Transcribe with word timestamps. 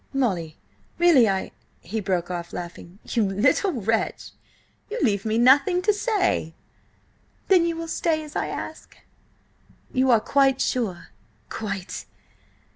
"Molly–really, 0.13 1.29
I—" 1.29 1.51
He 1.81 1.99
broke 1.99 2.31
off, 2.31 2.53
laughing. 2.53 2.97
"You 3.05 3.21
little 3.23 3.71
wretch, 3.73 4.31
you 4.89 4.97
leave 5.03 5.25
me 5.25 5.37
nothing 5.37 5.83
to 5.83 5.93
say!" 5.93 6.55
"Then 7.49 7.67
you 7.67 7.75
will 7.75 7.87
stay, 7.87 8.23
as 8.23 8.35
I 8.35 8.47
ask?" 8.47 8.97
"You 9.93 10.09
are 10.09 10.19
quite 10.19 10.59
sure—" 10.59 11.09
"Quite." 11.49 12.07